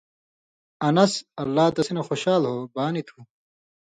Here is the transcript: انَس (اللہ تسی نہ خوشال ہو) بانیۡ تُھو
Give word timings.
انَس 0.87 1.13
(اللہ 1.41 1.65
تسی 1.75 1.91
نہ 1.97 2.01
خوشال 2.07 2.41
ہو) 2.49 2.55
بانیۡ 2.73 3.05
تُھو 3.07 3.19